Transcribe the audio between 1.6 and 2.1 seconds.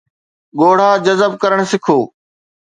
سکو